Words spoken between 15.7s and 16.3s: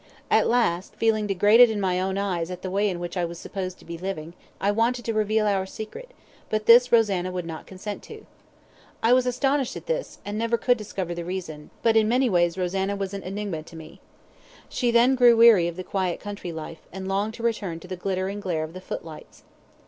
the quiet